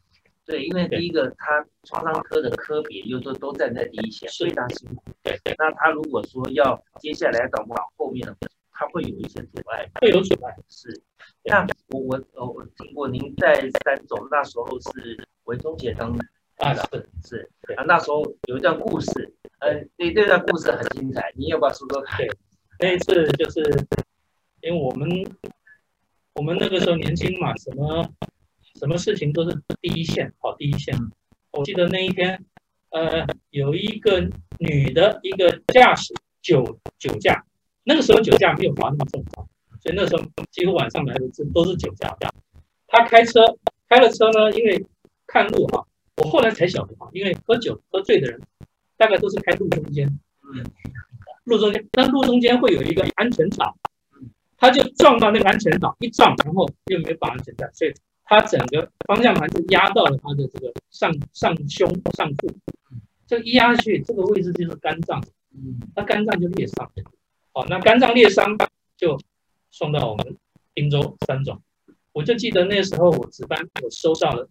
[0.45, 5.03] 对，因为第一个，他创伤科的科别又都都站在第一线，非常辛苦。
[5.25, 5.53] 对对。
[5.59, 8.37] 那他如果说要接下来搞不好后面的，
[8.71, 9.91] 他会有一些阻碍。
[10.01, 10.57] 会有阻碍。
[10.69, 11.03] 是。
[11.43, 16.17] 那我我呃我听过您在三总那时候是维中姐当
[16.59, 19.35] 啊是是啊那时候有一段故事，
[19.68, 22.18] 嗯，那那段故事很精彩，你要不要说说看？
[22.18, 22.29] 对，
[22.81, 23.61] 那一次就是
[24.61, 25.09] 因为我们
[26.35, 28.09] 我们那个时候年轻嘛，什么。
[28.79, 30.94] 什么事情都是第一线，跑第一线。
[31.52, 32.44] 我记得那一天，
[32.90, 34.20] 呃，有一个
[34.59, 37.42] 女的，一个驾驶酒酒驾，
[37.85, 39.48] 那个时候酒驾没有罚那么重啊，
[39.81, 42.14] 所以那时候几乎晚上来的这都是酒驾。
[42.87, 43.40] 他开车
[43.88, 44.85] 开了车呢，因为
[45.26, 45.83] 看路哈，
[46.18, 48.38] 我后来才晓得哈，因为喝酒喝醉的人
[48.97, 50.07] 大概都是开路中间，
[50.55, 50.65] 嗯，
[51.45, 53.77] 路中间，那路中间会有一个安全岛，
[54.57, 57.93] 他就撞到那个安全岛，一撞，然后又没有绑安全带，所以。
[58.29, 62.53] 他整个方向盘就压到了他的这个上上胸上腹，
[63.25, 65.23] 这一压下去，这个位置就是肝脏，
[65.55, 66.91] 嗯，那肝脏就裂伤，
[67.53, 68.59] 好，那肝脏裂伤
[68.97, 69.17] 就
[69.71, 70.37] 送到我们
[70.75, 71.63] 滨州三总，
[72.13, 74.45] 我就记得那时候我值班，我收到了，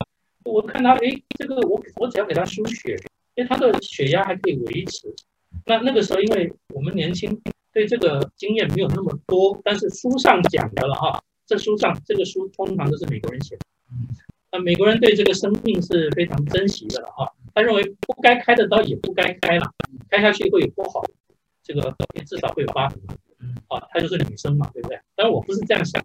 [0.46, 2.98] 我看他，哎，这个我我只要给他输血，
[3.36, 5.14] 因为他的血压还可以维持，
[5.66, 7.42] 那那个时候因为我们年轻，
[7.74, 11.22] 对这个经验没有那么多，但是书上讲的了哈。
[11.48, 13.62] 这书上这个书通常都是美国人写的，
[14.52, 17.32] 那美国人对这个生命是非常珍惜的了哈。
[17.54, 19.72] 他认为不该开的刀也不该开了，
[20.10, 21.04] 开下去会有不好，
[21.62, 21.96] 这个
[22.26, 23.14] 至少会有疤痕嘛。
[23.68, 25.00] 啊，她就是女生嘛，对不对？
[25.16, 26.04] 但是我不是这样想，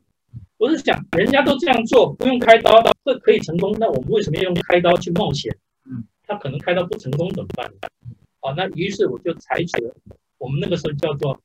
[0.58, 5.56] 我是想人家都这样做，不用开刀，会可以成功，那我们为什么要用开刀去冒险？
[6.30, 7.66] 嗯，他可能开刀不成功怎么办？
[8.40, 9.94] 啊，那于是我就采取了
[10.38, 11.38] 我们那个时候叫做。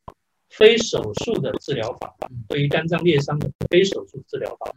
[0.48, 2.16] 非手术的治疗法，
[2.48, 4.74] 对于肝脏裂伤的非手术治疗法，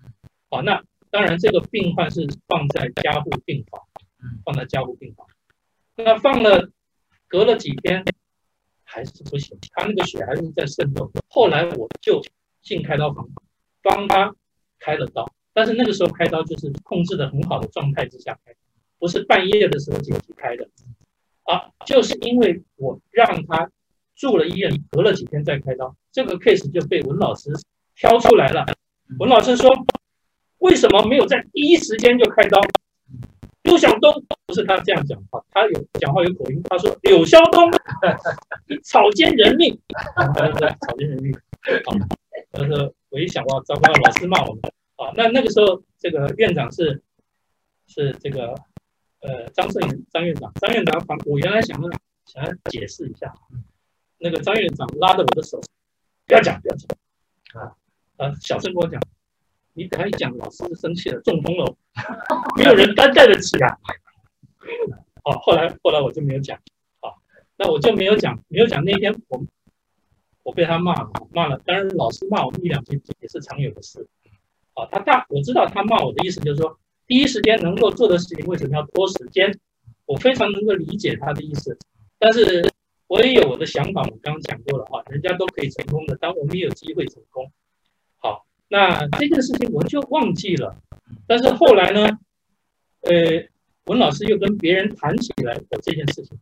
[0.48, 3.80] 好，那当然这个病患是放在加护病房，
[4.44, 5.26] 放在加护病房，
[5.94, 6.70] 那放了
[7.28, 8.02] 隔了几天
[8.82, 11.12] 还是不行，他那个血还是在渗透。
[11.28, 12.20] 后来我就
[12.62, 13.28] 进开刀房
[13.82, 14.34] 帮他
[14.80, 18.52] 开了刀，但是那个时候开刀就是控制的很好的状态之下开，
[18.98, 20.68] 不是半夜的时候紧急开的，
[21.44, 23.70] 啊，就是因为我让他。
[24.20, 27.52] 住了医院，隔了几天再开刀，这个 case 就被文老师
[27.94, 28.66] 挑出来了。
[29.20, 29.70] 文老师说
[30.58, 32.60] ：“为什么没有在第一时间就开刀？”
[33.62, 34.12] 刘晓东
[34.44, 36.60] 不是他这样讲话，他有讲话有口音。
[36.68, 37.70] 他说：“柳晓东，
[38.66, 39.78] 你草菅人命。
[40.18, 41.32] ”草菅人命。
[41.84, 41.96] 好，
[42.50, 44.60] 他说我一想哇，糟糕，老师骂我们
[44.96, 45.12] 啊。
[45.14, 47.00] 那那个时候，这个院长是
[47.86, 48.52] 是这个
[49.20, 50.52] 呃张胜元张院长。
[50.54, 51.90] 张院长，我原来想要
[52.24, 53.32] 想要解释一下。
[54.18, 55.60] 那个张院长拉着我的手，
[56.26, 56.88] 不要讲，不要讲，
[57.62, 57.72] 啊，
[58.16, 59.00] 呃，小声跟我讲，
[59.74, 61.76] 你等下一讲，老师就生气了，中风了，
[62.56, 63.78] 没有人担待得起啊。
[65.22, 66.58] 好，后来后来我就没有讲，
[67.00, 67.16] 好，
[67.56, 69.40] 那我就没有讲，没有讲那天我
[70.42, 74.04] 我被他骂了，骂了，当然老师骂我们一两句也是常有的事，
[74.74, 76.76] 好，他大我知道他骂我的意思就是说，
[77.08, 79.58] 第一时间能够做的事情为什么要拖时间？
[80.06, 81.76] 我非常能够理解他的意思，
[82.20, 82.70] 但是。
[83.10, 87.50] 我也有我的想法，我刚刚讲过了哈，人家都可以成功的，当我们也有机会成功。
[88.18, 90.76] 好，那这件事情我就忘记了，
[91.26, 92.06] 但是后来呢，
[93.00, 93.48] 呃，
[93.86, 96.38] 文老师又跟别人谈起来的这件事情，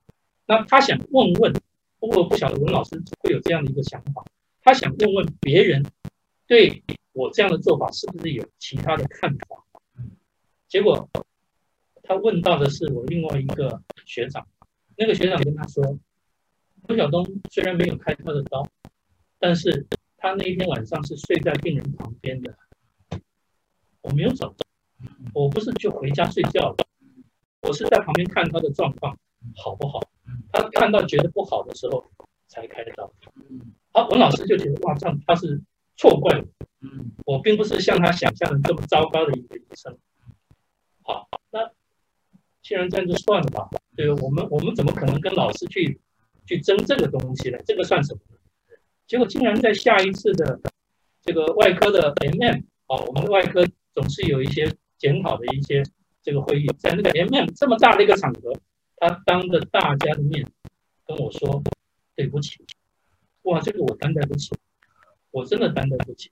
[0.46, 1.54] 那他想问问，
[2.00, 4.24] 我不晓得文老师会有这样的一个想法，
[4.64, 5.86] 他想问问别人
[6.48, 9.62] 对我这样的做法是不是有其他的看法？
[10.68, 11.08] 结果
[12.02, 14.46] 他问到的是我另外一个学长，
[14.96, 15.98] 那个学长跟他说。
[16.88, 18.64] 刘晓东虽然没有开他的刀，
[19.40, 22.56] 但是他那一天晚上是睡在病人旁边的。
[24.02, 24.54] 我没有走，
[25.34, 26.76] 我不是就回家睡觉了，
[27.62, 29.18] 我是在旁边看他的状况
[29.56, 30.00] 好不好。
[30.52, 32.04] 他看到觉得不好的时候
[32.46, 33.12] 才开刀。
[33.90, 35.60] 好，文老师就觉得哇，这样他是
[35.96, 36.46] 错怪我。
[37.24, 39.98] 我并不是像他想象的这么糟糕的一个医生。
[41.06, 41.70] 好，那
[42.62, 43.68] 既然这样就算了吧。
[43.94, 46.00] 对，我们我们怎么可能跟老师去？
[46.48, 48.20] 去争这个东西呢，这个算什么？
[49.08, 50.60] 结果竟然在下一次的
[51.20, 55.82] 这个外科的 MM 啊，我们外科总是有一些检讨的一些
[56.22, 58.52] 这个会议，在那个 M M 这么大的一个场合，
[58.98, 60.48] 他当着大家的面
[61.04, 61.60] 跟我说
[62.14, 62.64] 对不起，
[63.42, 64.52] 哇，这个我担待不起，
[65.32, 66.30] 我真的担待不起。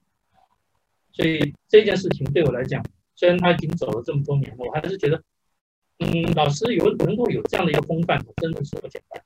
[1.11, 2.81] 所以这件事情对我来讲，
[3.17, 5.23] 虽然他已经走了这么多年了，我还是觉得，
[6.01, 9.23] 嗯，老师有能够有这样的一个风范，真的是不简单，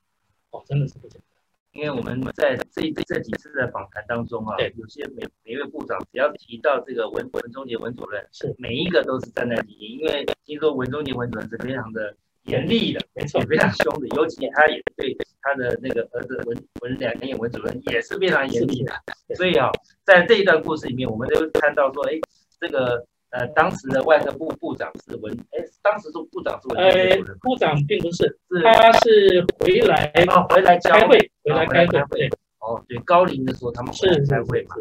[0.51, 1.25] 哦，真的是不简单。
[1.73, 18.93] 因为我们在这这几次的访谈当中啊，有些每每位部长只要提到这个文文中杰文主任，是每一个都是站在第一，因为听说文中杰文主任是非常的严厉的，没错，非常凶的，尤其他也对他的那个儿子文文两年文主任也是非常严厉的，
[19.37, 19.71] 所以啊，
[20.05, 22.13] 在这一段故事里面，我们都看到说，哎，
[22.61, 23.07] 这个。
[23.31, 26.79] 呃，当时的外科部部长是文，哎，当时是部长是文。
[26.79, 32.07] 呃，部长并不是，是他是回来啊，回来开会，回来开会。
[32.09, 34.77] 对，哦，对，高龄的时候他们回来开会嘛，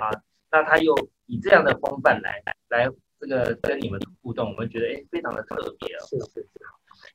[0.00, 0.10] 啊，
[0.50, 0.92] 那他又
[1.26, 6.06] 以这样的风范来来这个跟你们互动，我们觉得哎，非常的特别哦。
[6.10, 6.48] 是是是。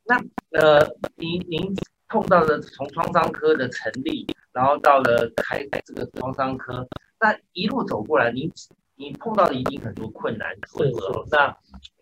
[0.05, 0.15] 那
[0.51, 1.75] 呃，您您
[2.07, 6.87] 碰到的从创伤科的成立，然后到了开这个创伤科，
[7.19, 8.49] 那一路走过来，您。
[8.99, 10.91] 你碰到的一定很多困难，是
[11.29, 11.55] 那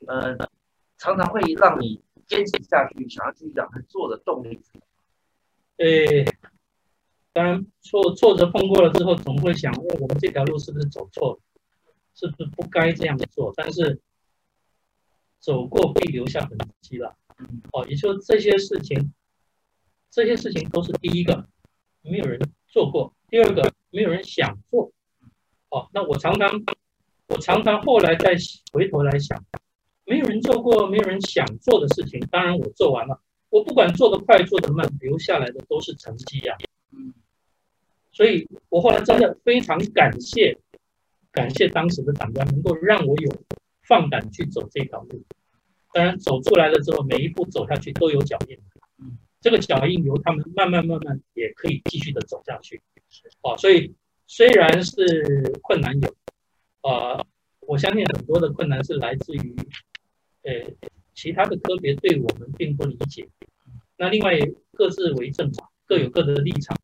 [0.08, 0.50] 呃，
[0.98, 4.58] 常常会让你坚持下去，想要继续这样做的动力。
[5.76, 6.24] 对，
[7.34, 11.40] 当然挫挫折碰过了之后，总会想，我们这条路是不是走错了？
[12.14, 13.52] 是不是不该这样做？
[13.58, 14.00] 但是
[15.40, 17.18] 走过必留下痕迹了。
[17.74, 19.14] 哦，也就这些事情，
[20.10, 21.46] 这些事情都是第一个，
[22.04, 24.94] 没有人做过；第二个，没有人想做。
[25.68, 26.50] 哦，那我常常。
[27.28, 28.36] 我常常后来再
[28.72, 29.44] 回头来想，
[30.06, 33.20] 没有人做过，没有人想做的事情，当然我做完了。
[33.50, 36.56] 我不管做得快做得慢，留下来的都是成绩呀。
[36.92, 37.14] 嗯，
[38.12, 40.58] 所以我后来真的非常感谢，
[41.32, 43.32] 感谢当时的长官能够让我有
[43.88, 45.24] 放胆去走这条路。
[45.94, 48.58] 当然走出来了之后，每一步走下去都有脚印。
[49.42, 52.82] 这个脚印由他们慢慢慢慢也可以继续的走下去。
[53.42, 53.94] 哦，所以
[54.28, 56.16] 虽然是困难有。
[56.86, 57.26] 呃，
[57.62, 59.56] 我相信很多的困难是来自于，
[60.44, 60.72] 呃，
[61.16, 63.28] 其他的科别对我们并不理解。
[63.98, 64.38] 那另外
[64.74, 66.78] 各自为政嘛，各有各的立场，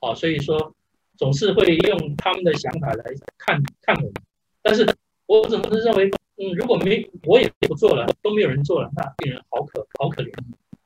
[0.00, 0.74] 啊，所以说
[1.16, 3.04] 总是会用他们的想法来
[3.38, 4.14] 看看我们。
[4.60, 4.84] 但是
[5.26, 10.32] 我总是认为，嗯，如果没我也不做了，都没有人做了，那病人好可好可怜，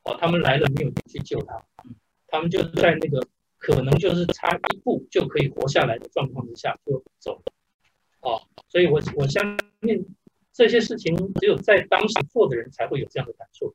[0.03, 1.65] 哦，他们来了没有去救他，
[2.27, 3.25] 他们就在那个
[3.57, 7.48] 可能就是差一步就可以活下来的状况之下就走了。
[8.69, 9.43] 所以我我相
[9.81, 10.05] 信
[10.53, 13.73] 这些事情只有在当时做的人才会有这样的感受。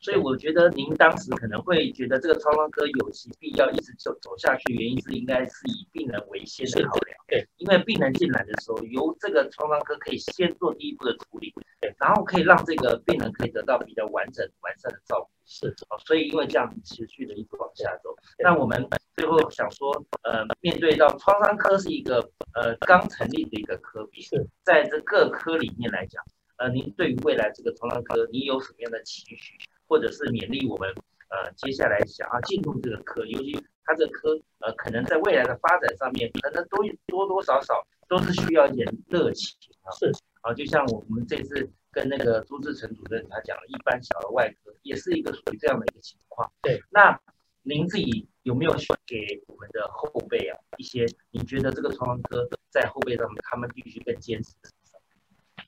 [0.00, 7.16] 所以我觉得您当时可能会觉得这个创伤科有其必要一直走走下去，原因是应该是以病人为先的考量。
[7.26, 15.30] 对，因为病人进来的时候，由这个创伤科可以先做第一步的处理，对，然后可以让这个病人可以得到比较完整完善的照顾。
[15.46, 22.18] 是，哦，所以因为这样持续的一直往下走，那我们最后想说，呃，面对到创伤科是一个
[22.54, 26.22] 呃刚成立的一个科别，是在这各科里面来讲，
[26.56, 30.88] 呃，您对于未来这个创伤科，你有什么样的期许，或者是勉励我们，
[31.28, 33.52] 呃，接下来想要进入这个科，尤其
[33.84, 34.30] 它这科，
[34.60, 40.10] 呃，可能在未来的发展上面，可能都多多少少都是需要一点热情啊，是，
[40.44, 41.72] 啊，就像我们这次。
[41.94, 46.50] 跟那个朱志成主任他讲了，一般小儿外科也是一个属于这样的一个情况。
[46.60, 47.16] 对，那
[47.62, 48.72] 您自己有没有
[49.06, 51.06] 给我们的后辈啊一些？
[51.30, 54.50] 你觉得这个创伤科在后辈上面，他们必须更坚持？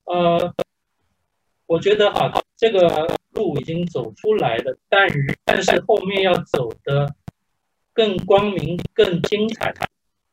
[0.06, 0.52] 呃，
[1.66, 5.08] 我觉得哈，这个路已经走出来了，但
[5.44, 7.14] 但是后面要走的
[7.92, 9.72] 更光明、更精彩，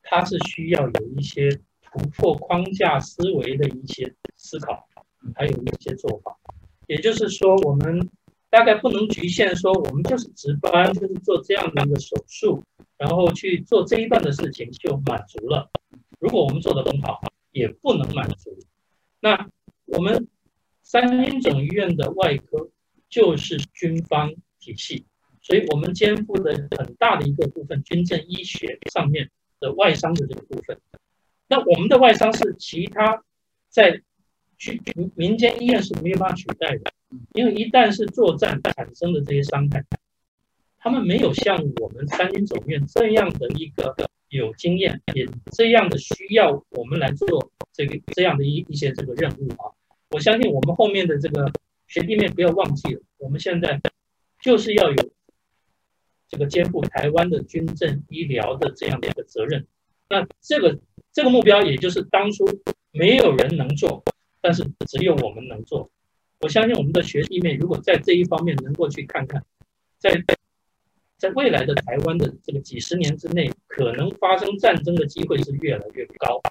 [0.02, 1.48] 它是需要有一些
[1.82, 4.12] 突破框架思维的一些
[4.44, 4.86] 思考。
[5.34, 6.36] 还有一些做法，
[6.86, 8.10] 也就是说，我们
[8.50, 12.62] 大概不能局限说，我们就是值班，就是做这样的一个手术，
[12.98, 15.70] 然后去做这一段的事情就满足了。
[16.20, 17.22] 如果我们做得很好，
[17.52, 18.54] 也不能满足。
[19.18, 19.48] 那
[19.86, 20.28] 我们
[20.82, 22.68] 三军总医院的外科
[23.08, 24.30] 就是军方
[24.60, 25.06] 体系，
[25.40, 30.78] 所以我们肩负的很大的一个部分，军政医学上面的外伤的这个部分。
[31.48, 33.24] 那我们的外伤是其他
[33.70, 34.02] 在。
[34.64, 34.80] 去
[35.14, 36.90] 民间医院是没有办法取代的，
[37.34, 39.84] 因为一旦是作战产生的这些伤害，
[40.78, 43.94] 他们没有像我们三军总院这样的一个
[44.30, 49.68] 有经验，也这样的需要我们来做这个这样的一一些这个任务啊。
[50.08, 51.52] 我相信我们后面的这个
[51.86, 53.78] 学弟妹不要忘记了，我们现在
[54.40, 55.10] 就是要有
[56.26, 59.66] 这个肩负台湾的军政医疗的这样的一个责任。
[60.08, 60.78] 那这个
[61.12, 62.46] 这个目标，也就是当初
[62.92, 64.02] 没有人能做。
[64.44, 65.90] 但是只有我们能做。
[66.40, 69.42] 我相信我们的学弟妹如果在这一方面能够去看看，
[69.98, 70.22] 在
[71.16, 76.42] 在未来的台湾的这个几十年之内，可能发生战争的机会是越来越高。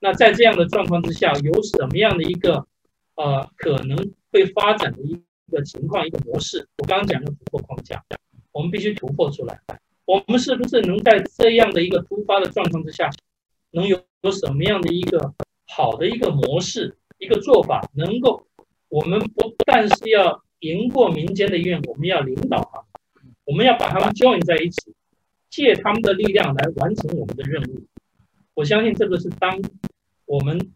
[0.00, 2.66] 那在这样的状况之下，有什么样的一个
[3.14, 3.96] 呃可能
[4.32, 5.16] 会发展的一
[5.52, 6.66] 个情况、一个模式？
[6.78, 8.02] 我刚刚讲的突破框架，
[8.50, 9.60] 我们必须突破出来。
[10.06, 13.08] 我们是不是能在这样的一个突发的状况之下，
[13.70, 15.32] 能有有什么样的一个
[15.68, 18.46] 好的一个模式、一个做法，能够
[18.88, 22.84] 我们不但是要赢过民间的意愿，我们要领导他，
[23.44, 24.94] 我们要把他们 join 在一起，
[25.50, 27.86] 借他们的力量来完成我们的任务。
[28.54, 29.60] 我相信这个是当
[30.26, 30.72] 我们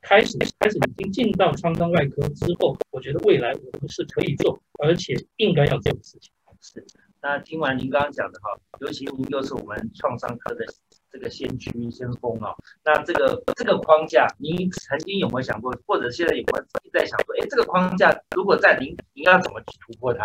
[0.00, 6.32] 开始开始已经进到创伤外科之后，我觉得未来我们是可以做，而且应该要做的事情。
[6.60, 6.84] 是。
[7.20, 10.64] 那听完您刚刚讲的哈，尤其又是我们创伤科的
[11.10, 12.54] 这个先驱先锋啊，
[12.84, 20.24] 那这个这个框架，您曾经有没有想过，或者现在有没有在想说，哎，这个框架如果在您，您要怎么去突破它？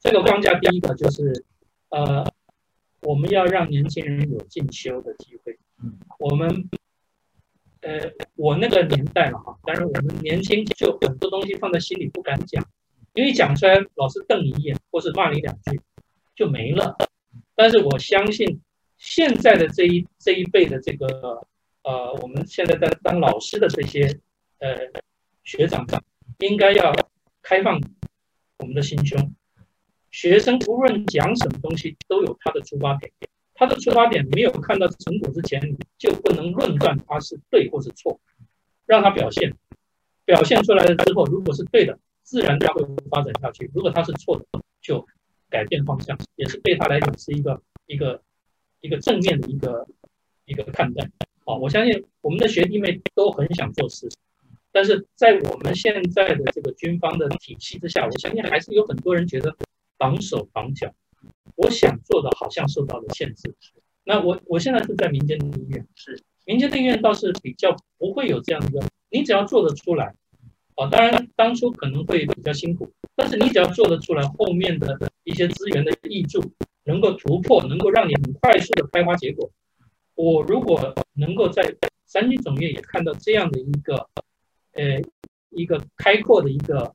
[0.00, 1.44] 这个框架第一个就是，
[1.90, 2.24] 呃，
[3.02, 5.58] 我们要让年轻人有进修的机会。
[5.82, 6.68] 嗯，我们，
[7.80, 8.00] 呃，
[8.36, 12.62] 我那个年代了哈，当然我们年轻就很多东西放在心里不敢讲，
[13.14, 15.80] 因为讲出来老师瞪你一眼，或是骂你两句。
[16.36, 16.96] 就没了，
[17.54, 18.60] 但是我相信
[19.04, 21.46] 现在的这一这一辈的这个
[21.82, 24.18] 呃，我们现在在当老师的这些
[24.60, 24.74] 呃
[25.42, 26.02] 学长们，
[26.38, 26.90] 应该要
[27.42, 27.78] 开放
[28.58, 29.34] 我们的心胸。
[30.10, 33.12] 学生无论讲什么东西，都有他的出发点，
[33.54, 35.60] 他的出发点没有看到成果之前，
[35.98, 38.18] 就不能论断他是对或是错，
[38.86, 39.54] 让他表现，
[40.24, 44.46] 表现出来了之后，如果是对的，自然他会发展下去；如果他是错的，
[44.80, 45.06] 就。
[45.50, 48.20] 改变方向也是对他来讲是一个一个
[48.84, 49.86] 一个正面的一个
[50.44, 51.10] 一个看待。
[51.46, 54.06] 好，我相信我们的学弟妹都很想做事，
[54.72, 59.56] 但是在我们现在的这个军方的体系之下，我相信还是有很多人觉得
[59.96, 60.92] 绑手绑脚。
[61.56, 63.54] 我想做的好像受到了限制。
[64.04, 70.14] 那我我现在是在民间的医院，是民间的医院倒是比较不会有这样的，你只要做得出来。
[70.76, 76.52] 哦，当然当初可能会比较辛苦，但是你只要做得出来，后面的一些资源的挹注
[76.84, 79.50] 能够突破，能够让你很快速的开花结果。
[80.14, 81.74] 我如果能够在
[82.06, 84.08] 三军总院也看到这样的一个，
[84.72, 85.00] 呃，
[85.50, 86.94] 一个开阔的一个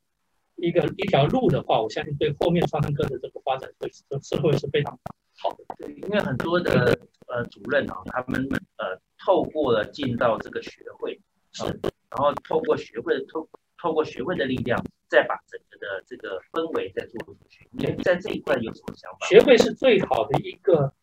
[0.56, 4.98] 一个一条路的话，我相信对后面创新科的这个发展会是社会是非常
[5.38, 5.64] 好的。
[5.78, 11.20] 对，因为很多的呃主任啊，他们呃透过了进到这个学会
[11.52, 13.48] 是，然后透过学会透。
[13.82, 14.78] 透过学会的力量，
[15.08, 17.68] 再把整个的这个氛围在做出去。
[17.72, 19.26] 你在这一块有什么想法？
[19.28, 20.94] 学会是最好的一个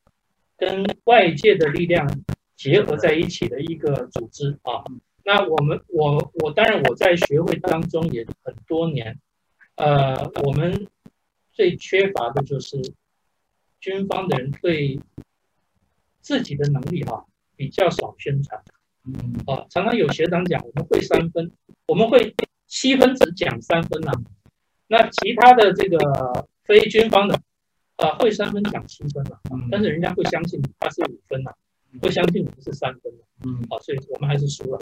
[0.56, 2.06] 跟外界的力量
[2.54, 4.84] 结合在一起的一个组织啊。
[5.24, 9.18] 那我们，我，我当然我在学会当中也很多年。
[9.74, 10.14] 呃，
[10.44, 10.86] 我们
[11.52, 12.80] 最缺乏的就是
[13.80, 15.00] 军方的人对
[16.20, 18.62] 自己的能力哈比较少宣传。
[19.04, 21.50] 嗯，啊，常常有学长讲我们会三分，
[21.88, 22.34] 我们会。
[22.68, 24.10] 七分只讲三分呐，
[24.88, 27.34] 那其他的这个非军方的，
[27.96, 31.52] 啊，会三分讲七分了，但是人家会相信他是五分呐，
[32.00, 34.80] 会相信我们是三分的，嗯，好，所以我们还是输了。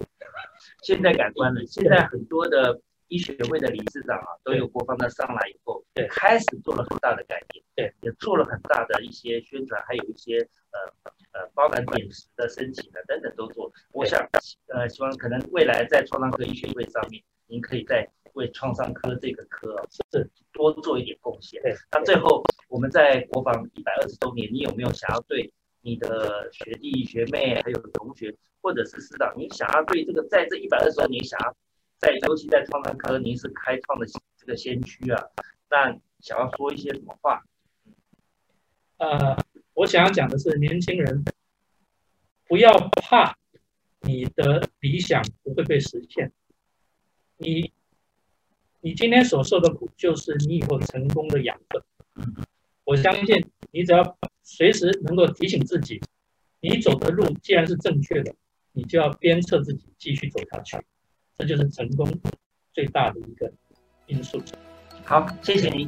[0.83, 10.37] 现在改观了，现在很多的医学会的理事长啊，都有国防的上来以后，对，开始做了很大的改变，对，也做了很大的一些宣传，还有一些
[10.71, 13.71] 呃呃，包含点食的申请的等等都做。
[13.91, 14.19] 我想，
[14.67, 17.23] 呃，希望可能未来在创伤科医学会上面。
[17.47, 21.61] 您可以在为创伤科这个科是多做一点贡献。
[21.61, 31.55] 对，那最后我们在国防一百二十周年，你有没有想要对你的学弟学妹还有同学或者是师长，你想要对这个在这一百二十周年，想要
[31.97, 34.05] 在尤其在创伤科，您是开创的
[34.37, 35.23] 这个先驱啊，
[35.69, 37.43] 那想要说一些什么话？
[38.97, 39.37] 呃，
[39.73, 41.23] 我想要讲的是，年轻人
[42.47, 42.71] 不要
[43.01, 43.37] 怕
[44.01, 46.31] 你的理想不会被实现。
[47.37, 47.71] 你，
[48.85, 51.81] 你今天所受的苦，就是你以后成功的养分。
[52.83, 55.99] 我相信，你只要随时能够提醒自己，
[56.61, 58.31] 你走的路既然是正确的，
[58.73, 60.77] 你就要鞭策自己继续走下去。
[61.35, 62.07] 这就是成功
[62.73, 63.51] 最大的一个
[64.05, 64.39] 因素。
[65.03, 65.87] 好，谢谢你。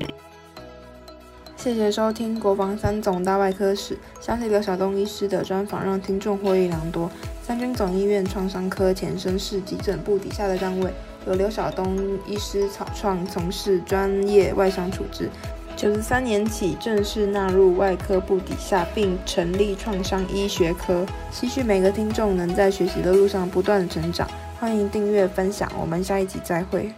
[1.56, 7.12] 谢谢收听国防三总大外科史，相信刘晓东医师的专访让听众获益良多。
[7.44, 10.92] 三军总医院创伤科前身是急诊部底下的单位。
[11.28, 15.30] 由刘晓东医师草创，从事专业外伤处置。
[15.76, 21.06] 九十三年起正式纳入外科部底下，并成立创伤医学科。
[21.32, 24.28] 期许每个听众能在学习的路上不断成长。
[24.60, 26.92] 欢迎订阅分享，我们下一集再会。